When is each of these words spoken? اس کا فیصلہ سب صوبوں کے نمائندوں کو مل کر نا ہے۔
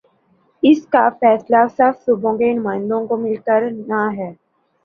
اس 0.63 0.79
کا 0.87 1.03
فیصلہ 1.19 1.57
سب 1.77 1.91
صوبوں 2.05 2.33
کے 2.37 2.51
نمائندوں 2.53 3.05
کو 3.07 3.17
مل 3.17 3.35
کر 3.45 3.61
نا 3.87 4.01
ہے۔ 4.17 4.31